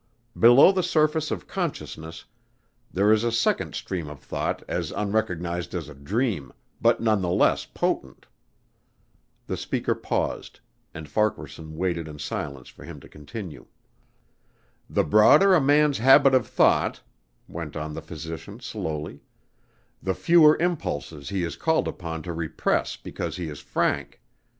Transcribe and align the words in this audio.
Below 0.35 0.71
the 0.71 0.81
surface 0.81 1.29
of 1.29 1.45
consciousness, 1.45 2.25
there 2.91 3.11
is 3.11 3.23
a 3.23 3.31
second 3.31 3.75
stream 3.75 4.09
of 4.09 4.19
thought 4.19 4.63
as 4.67 4.89
unrecognized 4.89 5.75
as 5.75 5.87
a 5.89 5.93
dream, 5.93 6.51
but 6.81 6.99
none 6.99 7.21
the 7.21 7.29
less 7.29 7.65
potent." 7.67 8.25
The 9.45 9.57
speaker 9.57 9.93
paused 9.93 10.59
and 10.91 11.07
Farquaharson 11.07 11.77
waited 11.77 12.07
in 12.07 12.17
silence 12.17 12.67
for 12.67 12.83
him 12.83 12.99
to 13.01 13.07
continue. 13.07 13.67
"The 14.89 15.03
broader 15.03 15.53
a 15.53 15.61
man's 15.61 15.99
habit 15.99 16.33
of 16.33 16.47
thought," 16.47 17.03
went 17.47 17.75
on 17.75 17.93
the 17.93 18.01
physician 18.01 18.59
slowly, 18.59 19.21
"the 20.01 20.15
fewer 20.15 20.57
impulses 20.57 21.29
he 21.29 21.43
is 21.43 21.55
called 21.55 21.87
upon 21.87 22.23
to 22.23 22.33
repress 22.33 22.95
because 22.97 23.37
he 23.37 23.49
is 23.49 23.59
frank. 23.59 24.19